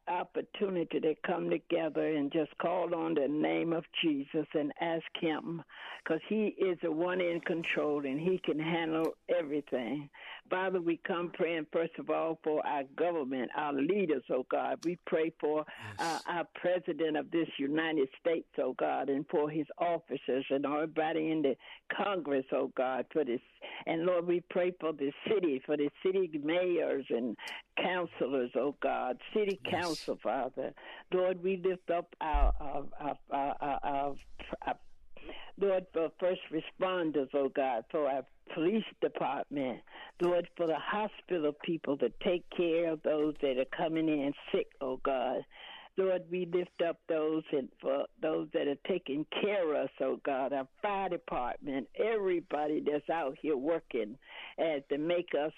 [0.07, 5.63] opportunity to come together and just call on the name of Jesus and ask Him
[6.03, 10.09] because He is the one in control and He can handle everything.
[10.51, 14.79] Father, we come praying first of all for our government, our leaders, oh God.
[14.83, 15.63] We pray for uh,
[15.97, 16.23] yes.
[16.27, 21.41] our president of this United States, oh God, and for his officers and everybody in
[21.41, 21.55] the
[21.95, 23.39] Congress, oh God, for this.
[23.85, 27.37] And Lord, we pray for the city, for the city mayors and
[27.81, 29.73] councilors, oh God, city yes.
[29.73, 30.73] council, Father.
[31.13, 34.15] Lord, we lift up our, our, our, our, our,
[34.67, 34.75] our
[35.59, 38.23] Lord, for first responders, oh God, for our
[38.53, 39.79] police department,
[40.21, 44.67] Lord, for the hospital people to take care of those that are coming in sick,
[44.81, 45.43] oh God.
[45.97, 50.19] Lord, we lift up those and for those that are taking care of us, oh
[50.25, 54.17] God, our fire department, everybody that's out here working
[54.57, 55.51] as to make us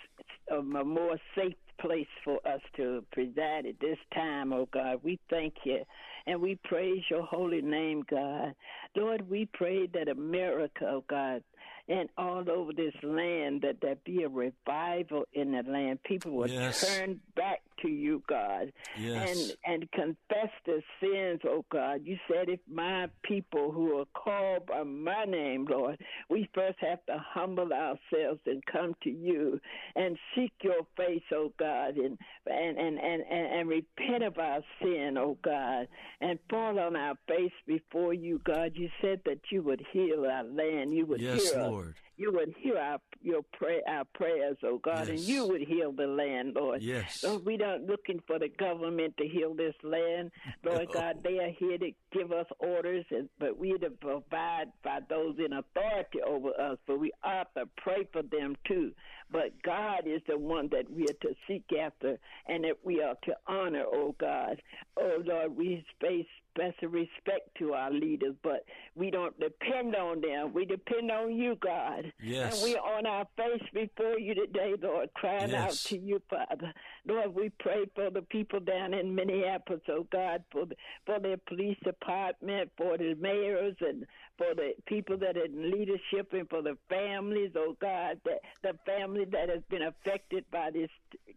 [0.51, 4.99] a more safe place for us to preside at this time, oh God.
[5.03, 5.79] We thank you
[6.25, 8.53] and we praise your holy name, God.
[8.95, 11.43] Lord, we pray that America, oh God,
[11.87, 16.01] and all over this land that there be a revival in the land.
[16.03, 16.79] People will Yes.
[16.79, 19.29] turn back to you, God, Yes.
[19.29, 22.01] and and confess their sins, oh God.
[22.05, 27.05] You said if my people who are called by my name, Lord, we first have
[27.07, 29.59] to humble ourselves and come to you
[29.95, 34.61] and seek your face, oh God, and and and and, and, and repent of our
[34.81, 35.87] sin, oh God,
[36.21, 38.71] and fall on our face before you, God.
[38.75, 40.93] You said that you would heal our land.
[40.93, 41.72] You would Yes, hear us.
[41.73, 41.95] Lord.
[42.15, 46.05] You would hear our your pray our prayers, oh God, and you would heal the
[46.05, 46.83] land, Lord.
[46.83, 47.23] Yes.
[47.23, 50.31] Lord, we don't looking for the government to heal this land,
[50.63, 50.93] Lord No.
[50.93, 51.23] God.
[51.23, 55.53] They are here to give us orders, and, but we to provide by those in
[55.53, 56.77] authority over us.
[56.85, 58.91] But we ought to pray for them too.
[59.33, 63.15] But God is the one that we are to seek after, and that we are
[63.23, 64.61] to honor, oh God.
[64.95, 68.63] Oh Lord, we face special respect to our leaders, but
[68.95, 70.53] we don't depend on them.
[70.53, 72.13] We depend on you, God.
[72.21, 72.61] Yes.
[72.61, 76.71] And we are on our face before you today, Lord, crying out to you, Father.
[77.07, 80.75] Lord, we pray for the people down in Minneapolis, oh God, for the,
[81.07, 84.05] for their police department, for the mayors, and
[84.37, 88.77] for the people that are in leadership, and for the families, oh God, that the
[89.25, 90.89] family that has been affected by this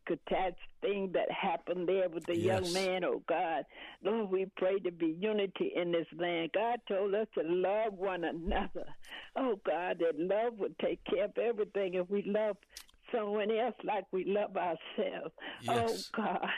[0.07, 2.63] catastrophe thing that happened there with the Yes.
[2.63, 3.65] young man, oh God.
[4.03, 6.51] Lord, we pray to be unity in this land.
[6.53, 8.87] God told us to love one another.
[9.37, 12.57] Oh God, that love would take care of everything if we love
[13.13, 15.35] someone else like we love ourselves.
[15.69, 16.11] Oh, yes.
[16.17, 16.49] Oh God.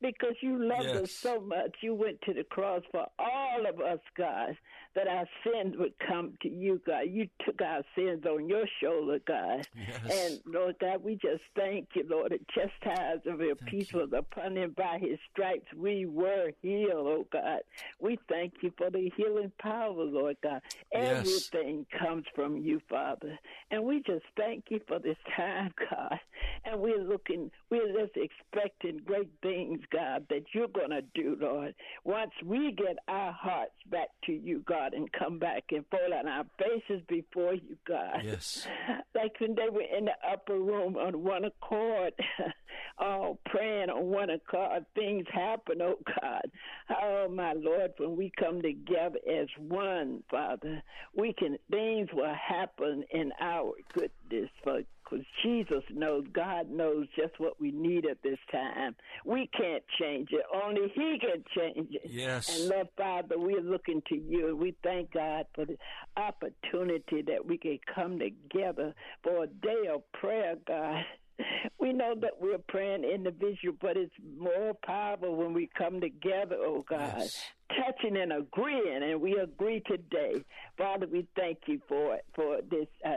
[0.00, 3.98] Because you loved us so much, you went to the cross for all of us,
[4.16, 4.56] God,
[4.96, 7.02] that our sins would come to you, God.
[7.08, 9.68] You took our sins on your shoulder, God.
[9.76, 10.00] Yes.
[10.10, 12.32] And Lord God, we just thank you, Lord.
[12.32, 15.66] The chastisement of your peace was upon him by his stripes.
[15.76, 17.60] We were healed, oh God.
[18.00, 20.62] We thank you for the healing power, Lord God.
[20.92, 21.18] Yes.
[21.52, 23.38] Everything comes from you, Father.
[23.70, 26.18] And we just thank you for this time, God.
[26.64, 31.74] And we're looking, we're just expecting great things, God, that you're going to do, Lord.
[32.04, 36.28] Once we get our hearts back to you, God, and come back and fall on
[36.28, 38.22] our faces before you, God.
[38.24, 38.66] Yes.
[39.14, 42.12] Like when they were in the upper room on one accord,
[42.98, 46.50] all praying on one accord, things happen, oh God.
[46.90, 50.82] Oh my Lord, when we come together as one, Father,
[51.16, 57.38] we can things will happen in our goodness for because Jesus knows, God knows just
[57.38, 58.94] what we need at this time.
[59.24, 60.42] We can't change it.
[60.64, 62.10] Only He can change it.
[62.10, 62.58] Yes.
[62.58, 64.56] And Lord Father, we're looking to you.
[64.56, 65.76] We thank God for the
[66.16, 71.04] opportunity that we can come together for a day of prayer, God.
[71.78, 76.84] We know that we're praying individual, but it's more powerful when we come together, oh
[76.88, 77.44] God, Yes.
[77.68, 80.42] touching and agreeing, and we agree today.
[80.78, 83.16] Father, we thank you for it, for this uh,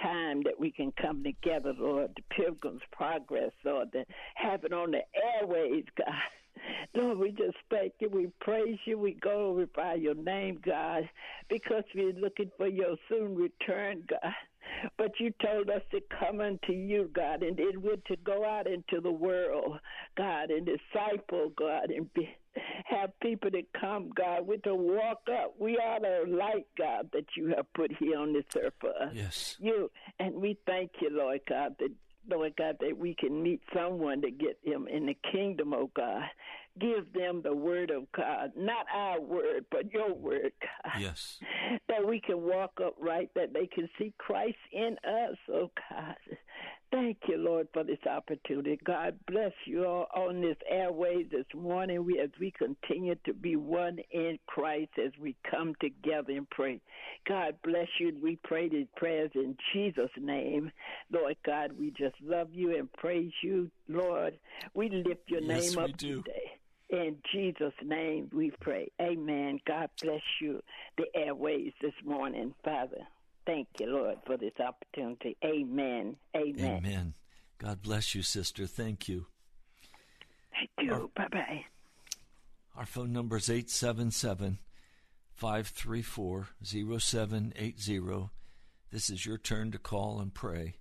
[0.00, 4.06] time that we can come together, Lord, the Pilgrim's Progress, Lord, that
[4.64, 5.02] it on the
[5.40, 6.14] airways, God.
[6.94, 8.08] Lord, we just thank you.
[8.08, 8.98] We praise you.
[8.98, 11.08] We glorify your name, God,
[11.48, 14.32] because we're looking for your soon return, God.
[14.96, 18.66] But you told us to come unto you, God, and it we're to go out
[18.66, 19.78] into the world,
[20.16, 22.28] God, and disciple, God, and be,
[22.86, 24.46] have people to come, God.
[24.46, 25.54] We're to walk up.
[25.58, 29.12] We are the light, God, that you have put here on this earth for us
[29.14, 29.56] Yes.
[29.60, 29.90] you.
[30.18, 31.90] And we thank you, Lord God, that
[32.30, 36.24] Lord God, that we can meet someone to get them in the kingdom, oh God.
[36.78, 41.00] Give them the word of God, not our word, but your word, God.
[41.00, 41.40] Yes.
[41.88, 46.16] That we can walk upright, that they can see Christ in us, oh God.
[46.90, 48.78] Thank you, Lord, for this opportunity.
[48.82, 52.04] God bless you all on this airways this morning.
[52.06, 56.80] We as we continue to be one in Christ as we come together and pray.
[57.28, 58.16] God bless you.
[58.22, 60.72] We pray these prayers in Jesus' name.
[61.12, 64.38] Lord God, we just love you and praise you, Lord.
[64.72, 66.22] We lift your Yes, name up do.
[66.22, 66.52] today.
[66.90, 68.90] In Jesus' name we pray.
[68.98, 69.60] Amen.
[69.66, 70.62] God bless you,
[70.96, 73.06] the airways this morning, Father.
[73.48, 75.34] Thank you, Lord, for this opportunity.
[75.42, 76.16] Amen.
[76.36, 76.84] Amen.
[76.84, 77.14] Amen.
[77.56, 78.66] God bless you, sister.
[78.66, 79.24] Thank you.
[80.52, 81.10] Thank you.
[81.16, 81.64] Bye bye.
[82.76, 84.58] Our phone number is 877
[85.32, 88.28] 534 0780.
[88.90, 90.74] This is your turn to call and pray.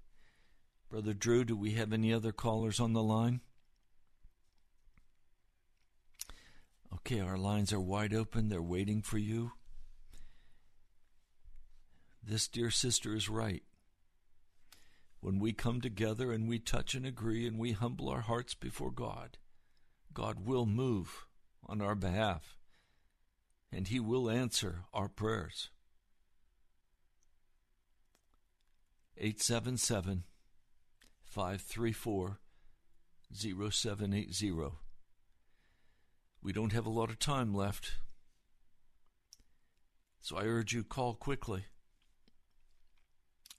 [0.89, 3.39] Brother Drew, do we have any other callers on the line?
[6.93, 8.49] Okay, our lines are wide open.
[8.49, 9.53] They're waiting for you.
[12.29, 13.63] This dear sister is right.
[15.21, 18.91] When we come together and we touch and agree and we humble our hearts before
[18.91, 19.37] God,
[20.13, 21.25] God will move
[21.65, 22.57] on our behalf
[23.71, 25.69] and He will answer our prayers.
[29.15, 30.25] 877
[31.23, 32.39] 534
[33.33, 34.51] 0780.
[36.43, 37.93] We don't have a lot of time left,
[40.19, 41.67] so I urge you call quickly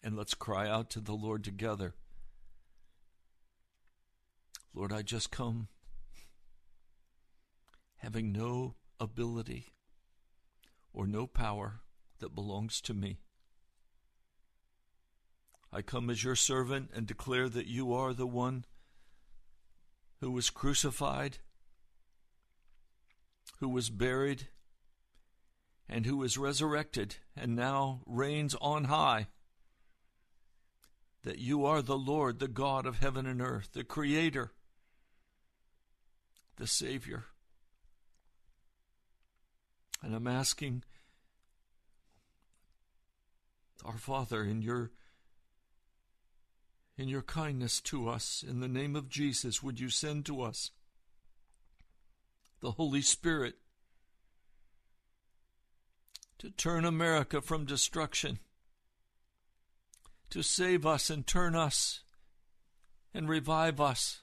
[0.02, 1.94] and let's cry out to the Lord together.
[4.74, 5.68] Lord, I just come
[7.96, 9.72] having no ability
[10.92, 11.80] or no power
[12.20, 13.18] that belongs to me.
[15.72, 18.64] I come as your servant and declare that you are the one
[20.20, 21.38] who was crucified,
[23.60, 24.48] who was buried,
[25.88, 29.26] and who was resurrected and now reigns on high
[31.28, 34.50] that you are the Lord, the God of heaven and earth, the Creator,
[36.56, 37.26] the Savior.
[40.02, 40.84] And I'm asking
[43.84, 44.90] our Father in your
[46.96, 50.70] in your kindness to us in the name of Jesus would you send to us
[52.60, 53.56] the Holy Spirit
[56.38, 58.38] to turn America from destruction
[60.30, 62.00] to save us and turn us
[63.14, 64.22] and revive us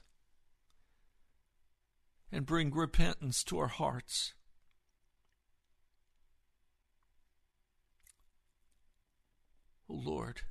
[2.30, 4.32] and bring repentance to our hearts.
[9.88, 10.42] Oh Lord,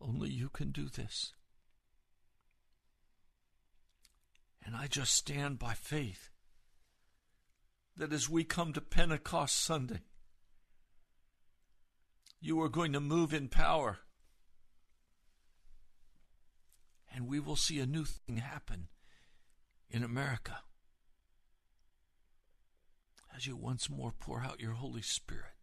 [0.00, 1.32] only you can do this.
[4.64, 6.30] And I just stand by faith
[7.96, 10.00] that as we come to Pentecost Sunday,
[12.42, 14.00] you are going to move in power.
[17.14, 18.88] And we will see a new thing happen
[19.88, 20.58] in America
[23.34, 25.54] as you once more pour out your Holy Spirit.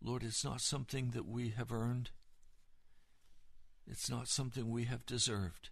[0.00, 2.10] Lord, it's not something that we have earned.
[3.88, 5.70] It's not something we have deserved.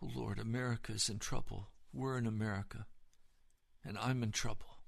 [0.00, 1.68] Oh Lord, America is in trouble.
[1.92, 2.86] We're in America
[3.84, 4.78] and I'm in trouble.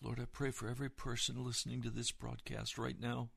[0.00, 3.30] Lord, I pray for every person listening to this broadcast right now.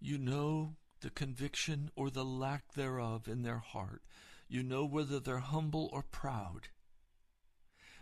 [0.00, 4.02] You know the conviction or the lack thereof in their heart.
[4.48, 6.68] You know whether they're humble or proud.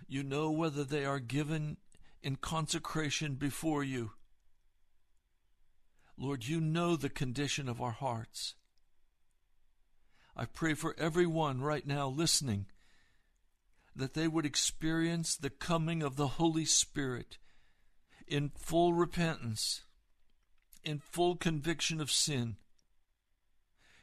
[0.07, 1.79] You know whether they are given
[2.23, 4.13] in consecration before you.
[6.17, 8.55] Lord, you know the condition of our hearts.
[10.37, 12.67] I pray for everyone right now listening
[13.95, 17.39] that they would experience the coming of the Holy Spirit
[18.27, 19.85] in full repentance,
[20.85, 22.57] in full conviction of sin,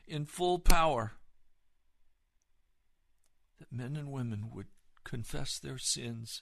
[0.07, 1.13] in full power,
[3.59, 4.67] that men and women would
[5.03, 6.41] confess their sins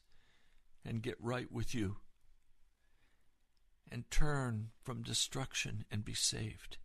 [0.86, 1.98] and get right with you
[3.92, 6.78] and turn from destruction and be saved.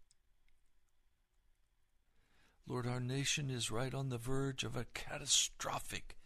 [2.67, 6.17] Lord, our nation is right on the verge of a catastrophic,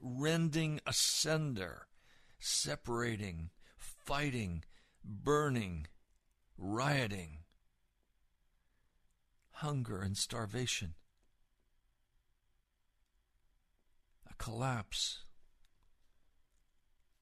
[0.00, 1.88] rending asunder,
[2.38, 4.64] separating, fighting,
[5.04, 5.88] burning,
[6.56, 7.38] rioting,
[9.50, 10.94] hunger and starvation,
[14.30, 15.24] a collapse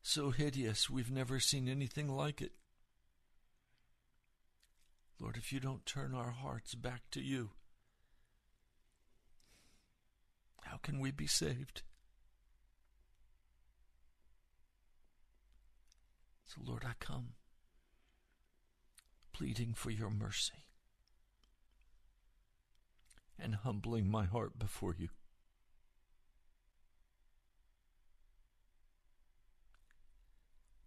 [0.03, 2.53] so hideous we've never seen anything like it.
[5.21, 7.51] Lord, if you don't turn our hearts back to you,
[10.63, 11.83] how can we be saved?
[16.47, 17.35] So, Lord, I come
[19.35, 20.65] pleading for your mercy
[23.39, 25.11] and humbling my heart before you.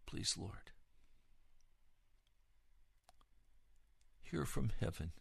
[0.08, 0.73] Please, Lord,
[4.34, 5.12] hear from heaven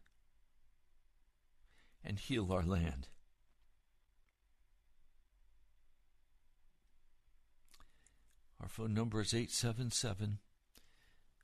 [2.03, 3.09] and heal our land.
[8.59, 10.39] Our phone number is 877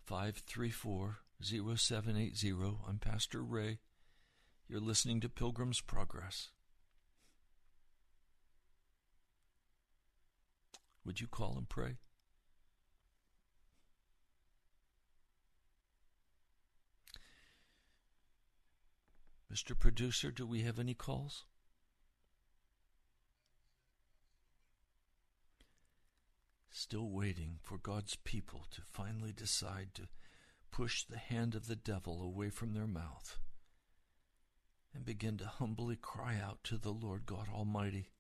[0.07, 2.53] 534 0780.
[2.89, 3.81] I'm Pastor Ray.
[4.66, 6.49] You're listening to Pilgrim's Progress.
[11.05, 11.97] Would you call and pray?
[19.53, 19.78] Mr.
[19.78, 21.44] Producer, do we have any calls?
[26.70, 30.09] Still waiting for God's people to finally decide to
[30.70, 33.38] push the hand of the devil away from their mouth
[34.94, 38.11] and begin to humbly cry out to the Lord God Almighty.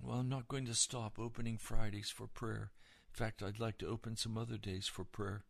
[0.00, 2.72] Well, I'm not going to stop opening Fridays for prayer.
[3.08, 5.44] In fact, I'd like to open some other days for prayer.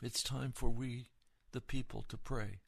[0.00, 1.08] It's time for we,
[1.50, 2.60] the people, to pray.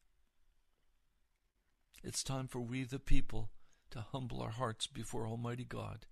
[2.03, 3.51] It's time for we, the people,
[3.91, 6.07] to humble our hearts before Almighty God.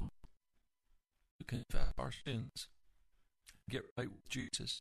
[0.00, 2.68] To confess our sins,
[3.68, 4.80] get right with Jesus.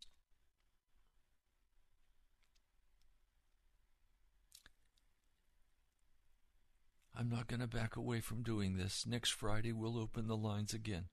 [7.19, 9.07] I'm not going to back away from doing this.
[9.07, 11.05] Next Friday, we'll open the lines again.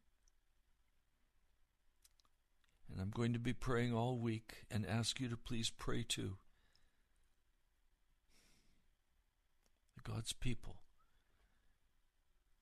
[2.91, 6.37] And I'm going to be praying all week and ask you to please pray too.
[10.05, 10.77] God's people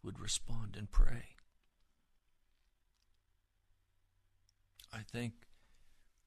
[0.03, 1.25] would respond and pray.
[4.93, 5.33] I thank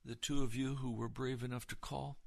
[0.04, 2.18] the two of you who were brave enough to call.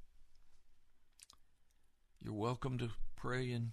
[2.21, 3.73] You're welcome to pray in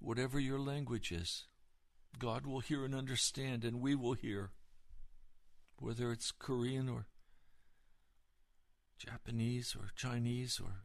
[0.00, 1.46] whatever your language is.
[2.18, 4.50] God will hear and understand, and we will hear,
[5.80, 7.06] whether it's Korean or
[8.98, 10.84] Japanese or Chinese or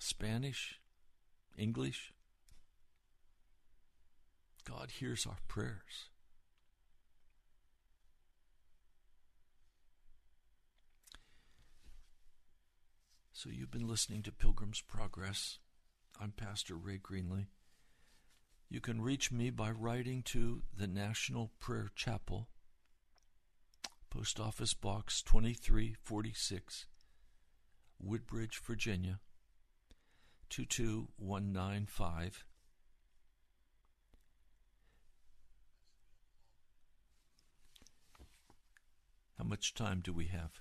[0.00, 0.80] Spanish,
[1.56, 2.12] English.
[4.68, 6.10] God hears our prayers.
[13.32, 15.58] So you've been listening to Pilgrim's Progress.
[16.20, 17.46] I'm Pastor Ray Greenley.
[18.72, 22.46] You can reach me by writing to the National Prayer Chapel,
[24.10, 26.86] Post Office Box 2346,
[28.00, 29.18] Woodbridge, Virginia
[30.50, 32.44] 22195.
[39.36, 40.60] How much time do we have?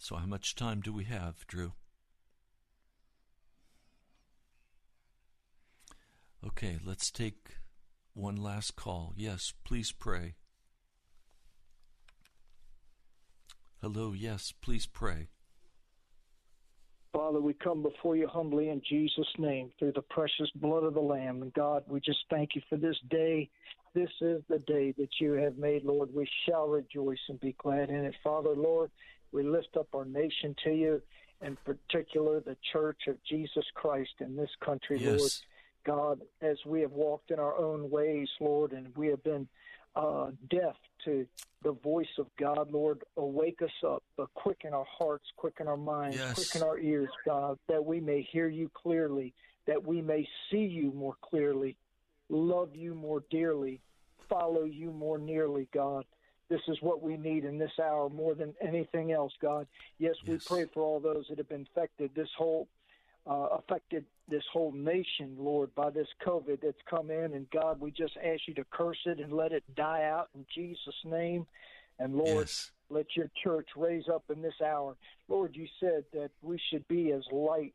[0.00, 1.72] So, how much time do we have, Drew?
[6.46, 7.56] Okay, let's take
[8.14, 9.12] one last call.
[9.16, 10.36] Yes, please pray.
[13.82, 15.28] Hello, yes, please pray.
[17.12, 21.00] Father, we come before you humbly in Jesus' name through the precious blood of the
[21.00, 21.42] Lamb.
[21.42, 23.50] And God, we just thank you for this day.
[23.94, 26.10] This is the day that you have made, Lord.
[26.14, 28.14] We shall rejoice and be glad in it.
[28.22, 28.90] Father, Lord,
[29.32, 31.02] we lift up our nation to you,
[31.42, 35.18] in particular the Church of Jesus Christ in this country, yes.
[35.18, 35.32] Lord.
[35.84, 39.48] God, as we have walked in our own ways, Lord, and we have been
[39.96, 41.26] uh, deaf to
[41.62, 43.04] the voice of God, Lord.
[43.16, 46.34] Awake us up, but quicken our hearts, quicken our minds, Yes.
[46.34, 49.32] quicken our ears, God, that we may hear you clearly,
[49.66, 51.76] that we may see you more clearly,
[52.28, 53.80] love you more dearly,
[54.28, 56.04] follow you more nearly, God.
[56.48, 59.66] This is what we need in this hour more than anything else, God.
[59.98, 62.10] Yes, we pray for all those that have been affected.
[62.14, 62.68] This whole
[63.28, 67.34] uh, affected this whole nation, Lord, by this COVID that's come in.
[67.34, 70.46] And God, we just ask you to curse it and let it die out in
[70.54, 71.46] Jesus' name.
[71.98, 72.70] And Lord, Yes.
[72.88, 74.96] let your church raise up in this hour.
[75.28, 77.74] Lord, you said that we should be as lights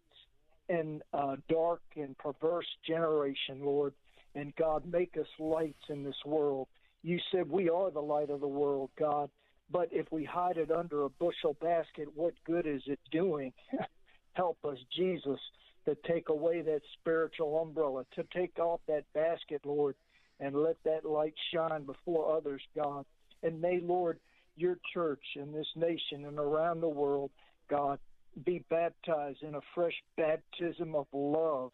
[0.70, 3.94] in a dark and perverse generation, Lord.
[4.34, 6.68] And God, make us lights in this world.
[7.04, 9.30] You said we are the light of the world, God.
[9.70, 13.54] But if we hide it under a bushel basket, what good is it doing?
[14.34, 15.40] Help us, Jesus,
[15.86, 19.96] to take away that spiritual umbrella, to take off that basket, Lord,
[20.40, 23.06] and let that light shine before others, God.
[23.42, 24.20] And may, Lord,
[24.56, 27.32] your church in this nation and around the world,
[27.70, 28.00] God,
[28.46, 31.72] be baptized in a fresh baptism of love,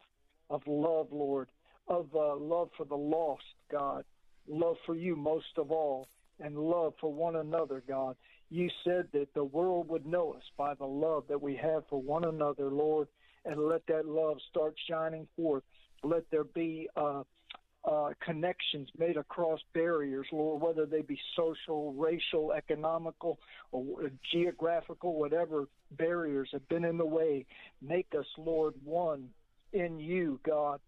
[0.49, 1.49] of love, Lord,
[1.87, 4.03] of uh, love for the lost, God,
[4.49, 6.07] love for you most of all,
[6.39, 8.15] and love for one another, God.
[8.49, 12.01] You said that the world would know us by the love that we have for
[12.01, 13.07] one another, Lord,
[13.45, 15.63] and let that love start shining forth.
[16.03, 17.23] Let there be uh,
[17.85, 23.39] uh, connections made across barriers, Lord, whether they be social, racial, economical,
[23.71, 27.45] or geographical, whatever barriers have been in the way.
[27.81, 29.29] Make us, Lord, one
[29.73, 30.79] in you, God,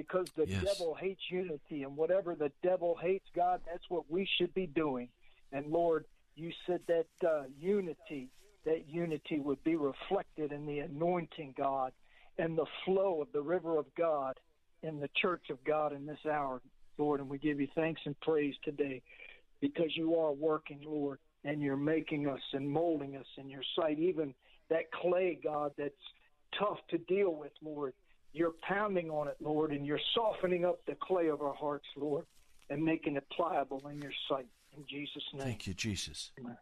[0.00, 0.64] because the Yes.
[0.64, 5.10] devil hates unity, and whatever the devil hates, God, that's what we should be doing.
[5.52, 8.30] And Lord, you said that uh, unity
[8.64, 11.92] that unity would be reflected in the anointing, God,
[12.36, 14.38] and the flow of the river of God
[14.82, 16.60] in the church of God in this hour,
[16.98, 17.20] Lord.
[17.20, 19.00] And we give you thanks and praise today
[19.60, 23.98] because you are working, Lord, and you're making us and molding us in your sight.
[23.98, 24.34] Even
[24.68, 25.94] that clay, God, that's
[26.58, 27.94] tough to deal with, Lord.
[28.32, 32.24] You're pounding on it, Lord, and you're softening up the clay of our hearts, Lord,
[32.68, 34.46] and making it pliable in your sight.
[34.76, 35.42] In Jesus' name.
[35.42, 36.30] Thank you, Jesus.
[36.38, 36.56] Amen.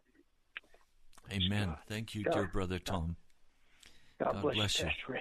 [1.31, 1.75] Amen.
[1.87, 2.33] Thank you, God.
[2.33, 3.17] dear brother Tom.
[4.19, 4.85] God, God bless, bless you.
[4.85, 4.91] you.
[4.91, 5.19] Pastor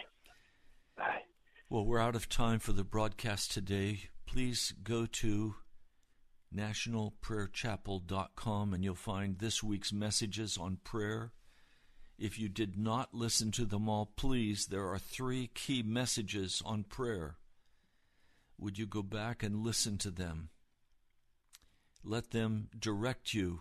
[0.97, 1.21] Bye.
[1.69, 4.05] Well, we're out of time for the broadcast today.
[4.27, 5.57] Please go to
[6.55, 11.33] nationalprayerchapel.com and you'll find this week's messages on prayer.
[12.19, 16.83] If you did not listen to them all, please, there are three key messages on
[16.83, 17.37] prayer.
[18.59, 20.49] Would you go back and listen to them?
[22.03, 23.61] Let them direct you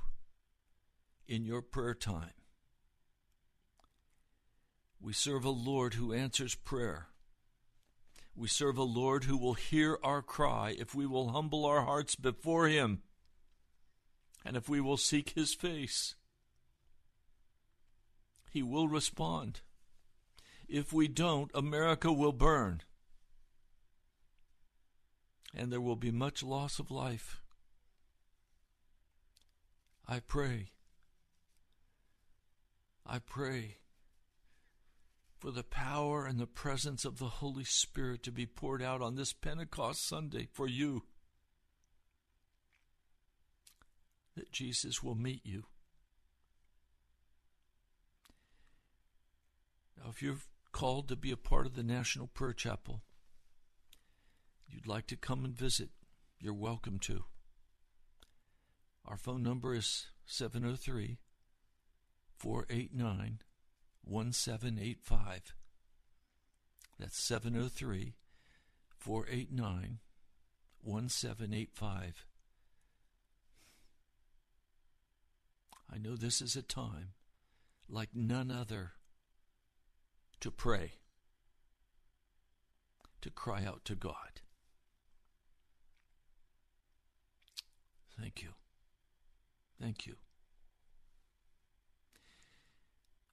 [1.27, 2.31] in your prayer time.
[4.99, 7.09] We serve a Lord who answers prayer.
[8.35, 12.15] We serve a Lord who will hear our cry if we will humble our hearts
[12.15, 13.03] before Him
[14.43, 16.15] and if we will seek His face.
[18.57, 19.61] He will respond.
[20.67, 22.81] If we don't, America will burn
[25.55, 27.39] and there will be much loss of life.
[30.07, 30.71] I pray.
[33.05, 33.77] I pray
[35.37, 39.13] for the power and the presence of the Holy Spirit to be poured out on
[39.13, 41.03] this Pentecost Sunday for you.
[44.35, 45.65] That Jesus will meet you.
[49.97, 50.37] Now, if you're
[50.71, 53.01] called to be a part of the National Prayer Chapel,
[54.69, 55.89] you'd like to come and visit,
[56.39, 57.25] you're welcome to.
[59.05, 61.17] Our phone number is 703
[62.37, 63.39] 489
[64.03, 65.53] 1785.
[66.99, 68.15] That's 703
[68.97, 69.99] 489
[70.81, 72.25] 1785.
[75.89, 77.13] I know this is a time
[77.89, 78.91] like none other
[80.39, 80.93] to pray,
[83.21, 84.41] to cry out to God.
[88.19, 88.49] Thank you.
[89.79, 90.15] Thank you.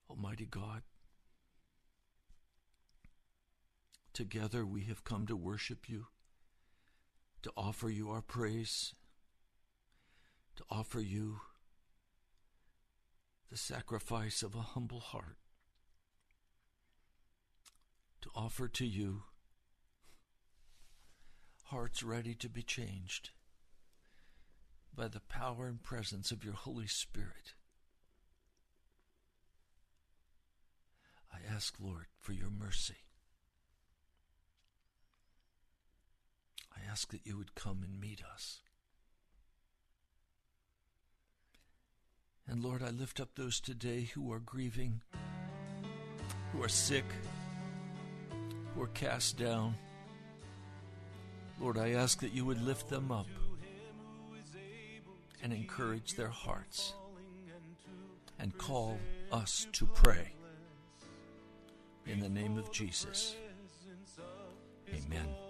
[0.09, 0.83] Almighty God,
[4.13, 6.07] together we have come to worship you,
[7.41, 8.93] to offer you our praise,
[10.55, 11.41] to offer you
[13.51, 15.37] the sacrifice of a humble heart,
[18.25, 19.21] to offer to you
[21.65, 23.29] hearts ready to be changed
[24.95, 27.53] by the power and presence of your Holy Spirit.
[31.31, 32.95] I ask, Lord, for your mercy.
[36.75, 38.61] I ask that you would come and meet us.
[42.47, 45.01] And Lord, I lift up those today who are grieving,
[46.51, 47.05] who are sick,
[48.75, 49.75] who are cast down.
[51.59, 53.27] Lord, I ask that you would lift them up
[55.41, 56.93] and encourage their hearts
[58.39, 58.97] and call
[59.31, 60.33] us to pray.
[62.05, 63.35] In the name of Jesus.
[64.89, 65.44] Amen.